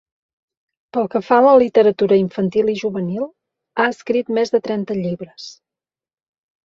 [0.95, 5.47] Pel que fa a la literatura infantil i juvenil ha escrit més de trenta llibres.